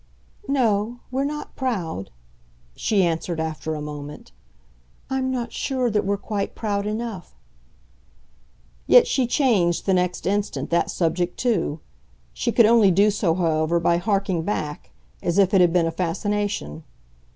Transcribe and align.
"No, 0.47 0.99
we're 1.11 1.23
not 1.25 1.55
proud," 1.55 2.09
she 2.75 3.03
answered 3.05 3.39
after 3.39 3.75
a 3.75 3.83
moment. 3.83 4.31
"I'm 5.11 5.29
not 5.29 5.53
sure 5.53 5.91
that 5.91 6.03
we're 6.03 6.17
quite 6.17 6.55
proud 6.55 6.87
enough." 6.87 7.35
Yet 8.87 9.05
she 9.05 9.27
changed 9.27 9.85
the 9.85 9.93
next 9.93 10.25
instant 10.25 10.71
that 10.71 10.89
subject 10.89 11.37
too. 11.37 11.81
She 12.33 12.51
could 12.51 12.65
only 12.65 12.89
do 12.89 13.11
so, 13.11 13.35
however, 13.35 13.79
by 13.79 13.97
harking 13.97 14.41
back 14.41 14.89
as 15.21 15.37
if 15.37 15.53
it 15.53 15.61
had 15.61 15.71
been 15.71 15.85
a 15.85 15.91
fascination. 15.91 16.83